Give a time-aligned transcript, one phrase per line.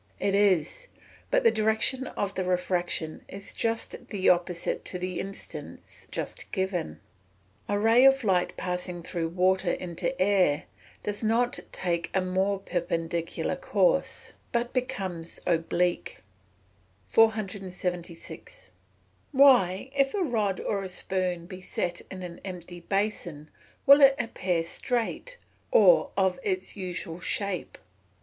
[0.19, 0.87] _It is;
[1.29, 6.99] but the direction of the refraction is just the opposite to the instance just given;
[7.69, 10.63] a ray of light passing through water into air,
[11.03, 16.17] does not take a more perpendicular course, but becomes more oblique.
[17.05, 17.19] [Illustration: Fig.
[17.19, 17.39] 11.]
[17.75, 18.71] 476.
[19.35, 23.51] _Why, if a rod or a spoon be set in an empty basin,
[23.85, 25.37] will it appear straight,
[25.69, 27.77] or of its usual shape?